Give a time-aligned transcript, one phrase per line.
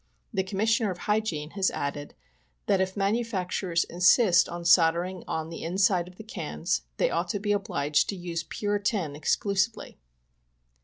[0.33, 2.15] The Commissioner of Hygiene has added
[2.65, 7.29] that, if manufacturers insist on solder ing on the inside of the cans, they ought
[7.29, 9.99] to be obliged to use pure tin exclusively."